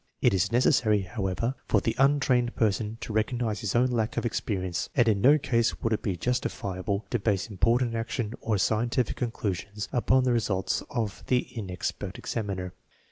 It 0.19 0.33
is 0.33 0.51
necessary, 0.51 1.01
however, 1.01 1.53
for 1.67 1.79
the 1.79 1.95
untrained 1.99 2.55
person 2.55 2.97
to 3.01 3.13
recognize 3.13 3.59
his 3.59 3.75
own 3.75 3.85
lack 3.91 4.17
of 4.17 4.25
experience, 4.25 4.89
and 4.95 5.07
in 5.07 5.21
no 5.21 5.37
case 5.37 5.79
would 5.83 5.93
it 5.93 6.01
be 6.01 6.17
justifiable 6.17 7.05
to 7.11 7.19
base 7.19 7.51
important 7.51 7.93
action 7.93 8.33
or 8.41 8.57
scientific 8.57 9.17
conclusions 9.17 9.87
upon 9.93 10.23
the 10.23 10.33
results 10.33 10.81
of 10.89 11.21
the 11.27 11.43
inexpert 11.55 12.17
examiner. 12.17 12.73